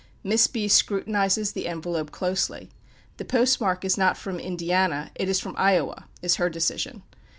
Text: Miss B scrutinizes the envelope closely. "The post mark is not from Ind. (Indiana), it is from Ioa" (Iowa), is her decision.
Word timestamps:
Miss 0.23 0.47
B 0.47 0.67
scrutinizes 0.67 1.51
the 1.51 1.67
envelope 1.67 2.09
closely. 2.09 2.71
"The 3.17 3.23
post 3.25 3.61
mark 3.61 3.85
is 3.85 3.99
not 3.99 4.17
from 4.17 4.39
Ind. 4.39 4.47
(Indiana), 4.59 5.11
it 5.13 5.29
is 5.29 5.39
from 5.39 5.53
Ioa" 5.57 5.59
(Iowa), 5.59 6.05
is 6.23 6.37
her 6.37 6.49
decision. 6.49 7.03